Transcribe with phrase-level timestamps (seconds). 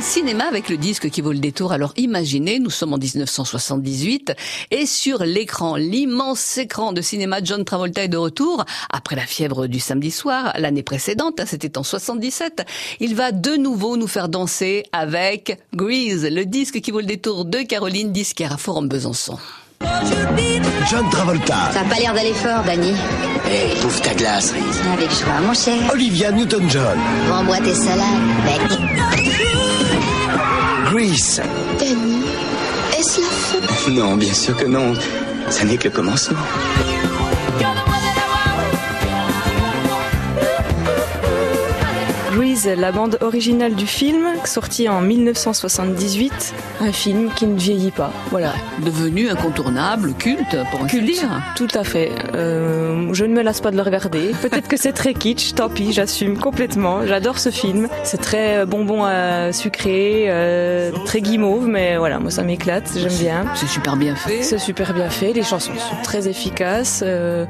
[0.00, 1.72] Cinéma avec le disque qui vaut le détour.
[1.72, 4.32] Alors imaginez, nous sommes en 1978
[4.70, 9.66] et sur l'écran, l'immense écran de cinéma John Travolta est de retour après la fièvre
[9.66, 12.64] du samedi soir l'année précédente, hein, c'était en 77.
[13.00, 17.44] Il va de nouveau nous faire danser avec Grease, le disque qui vaut le détour
[17.44, 19.38] de Caroline Disquaire à Forum Besançon.
[20.90, 21.72] John Travolta.
[21.72, 22.92] Ça a pas l'air d'aller fort, Danny.
[23.46, 24.80] Hé, hey, bouffe ta glace, Reese.
[24.92, 25.92] Avec joie, mon cher.
[25.92, 26.98] Olivia Newton-John.
[27.30, 28.06] Rends-moi tes salades,
[28.44, 28.78] bec.
[30.94, 31.42] Grease.
[31.80, 32.22] Danny,
[32.96, 34.94] est-ce la fin Non, bien sûr que non.
[35.50, 36.38] Ça n'est que le commencement.
[42.66, 46.54] La bande originale du film, sorti en 1978.
[46.80, 48.10] Un film qui ne vieillit pas.
[48.30, 48.52] Voilà.
[48.84, 51.42] Devenu incontournable, culte, pour ainsi Culte, dire.
[51.56, 52.10] tout à fait.
[52.34, 54.32] Euh, je ne me lasse pas de le regarder.
[54.42, 57.06] Peut-être que c'est très kitsch, tant pis, j'assume complètement.
[57.06, 57.88] J'adore ce film.
[58.02, 63.44] C'est très bonbon à sucré, euh, très guimauve, mais voilà, moi ça m'éclate, j'aime bien.
[63.54, 64.42] C'est super bien fait.
[64.42, 67.02] C'est super bien fait, les chansons sont très efficaces.
[67.04, 67.44] Euh,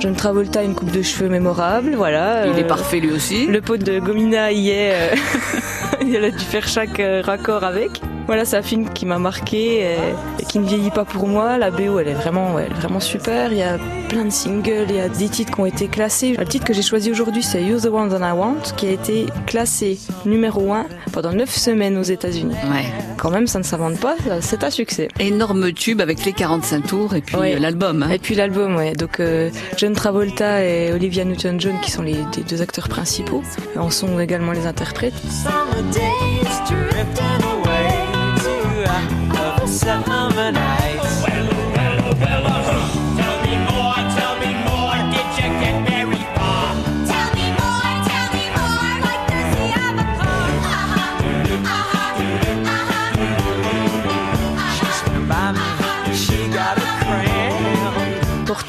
[0.00, 2.46] John Travolta a une coupe de cheveux mémorable, voilà.
[2.46, 3.46] Il est Euh, parfait lui aussi.
[3.46, 4.94] Le pot de Gomina y est.
[4.94, 5.16] euh,
[6.02, 8.00] il a dû faire chaque euh, raccord avec.
[8.28, 11.56] Voilà, c'est un film qui m'a marqué euh, et qui ne vieillit pas pour moi.
[11.58, 13.50] La BO, elle est vraiment, ouais, elle est vraiment super.
[13.52, 13.78] Il y a
[14.10, 16.34] plein de singles, il y a des titres qui ont été classés.
[16.38, 18.90] Le titre que j'ai choisi aujourd'hui, c'est You're the One That I Want, qui a
[18.90, 22.54] été classé numéro 1 pendant 9 semaines aux États-Unis.
[22.70, 22.84] Ouais.
[23.16, 25.08] Quand même, ça ne s'invente pas, c'est un succès.
[25.18, 27.54] Énorme tube avec les 45 tours et puis Ouais.
[27.56, 28.02] euh, l'album.
[28.02, 28.10] hein.
[28.10, 28.92] Et puis l'album, ouais.
[28.92, 29.48] Donc euh,
[29.78, 33.42] John Travolta et Olivia Newton-John, qui sont les, les deux acteurs principaux,
[33.76, 35.14] en sont également les interprètes.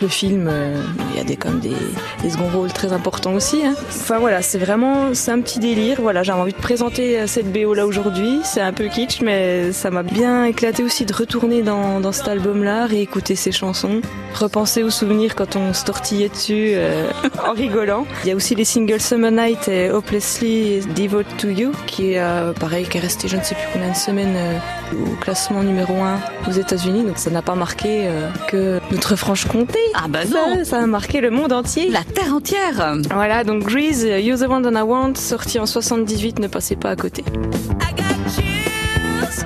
[0.00, 0.80] Le film, euh,
[1.10, 1.72] il y a des comme des,
[2.22, 3.64] des seconds rôles très importants aussi.
[3.64, 3.74] hein.
[3.88, 5.98] Enfin voilà, c'est vraiment c'est un petit délire.
[6.00, 8.40] Voilà, j'avais envie de présenter euh, cette BO là aujourd'hui.
[8.44, 12.86] C'est un peu kitsch, mais ça m'a bien éclaté aussi de retourner dans, cet album-là,
[12.86, 14.00] réécouter ces chansons,
[14.34, 17.10] repenser aux souvenirs quand on se tortillait dessus euh,
[17.46, 18.06] en rigolant.
[18.24, 22.22] Il y a aussi les singles Summer Night et Hopelessly Devote to You, qui est
[22.58, 24.36] pareil, qui est resté je ne sais plus combien de semaines
[24.92, 26.18] au classement numéro 1
[26.48, 27.04] aux États-Unis.
[27.04, 28.08] Donc ça n'a pas marqué
[28.48, 29.78] que notre Franche-Comté.
[29.94, 30.56] Ah bah non.
[30.58, 31.88] Ça, ça a marqué le monde entier.
[31.90, 32.96] La terre entière.
[33.12, 36.90] Voilà, donc Grease, You're the One That I Want, sorti en 78, ne passez pas
[36.90, 37.24] à côté.
[37.26, 39.44] I got chills,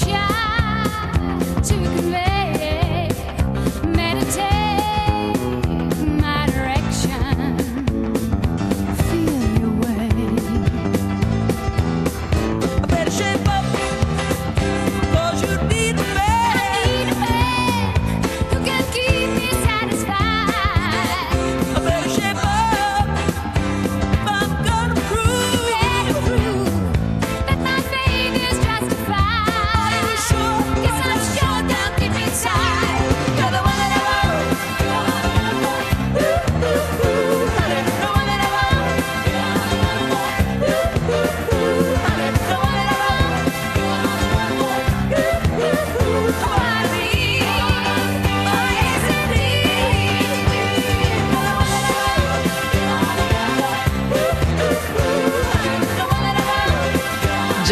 [0.00, 0.31] Yeah.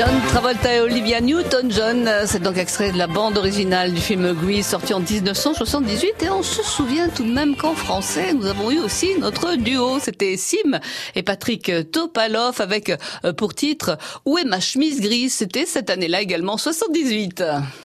[0.00, 4.32] John Travolta et Olivia Newton-John, euh, c'est donc extrait de la bande originale du film
[4.32, 8.70] Grease sorti en 1978 et on se souvient tout de même qu'en français nous avons
[8.70, 10.80] eu aussi notre duo, c'était Sim
[11.14, 12.88] et Patrick Topalov avec
[13.26, 17.44] euh, pour titre Où est ma chemise grise, c'était cette année-là également 78.